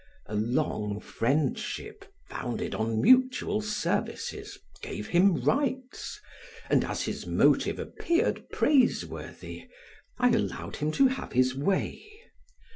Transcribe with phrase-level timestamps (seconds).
[0.25, 6.19] A long friendship founded on mutual services gave him rights,
[6.71, 9.67] and as his motive appeared praiseworthy
[10.17, 12.01] I allowed him to have his way.